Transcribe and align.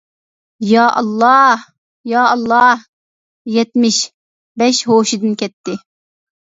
-يائاللا، 0.69 1.33
يائاللا، 2.15 2.63
يەتمىش. 3.59 4.03
بەش. 4.65 4.85
-ھوشىدىن 4.93 5.41
كەتتى. 5.47 5.83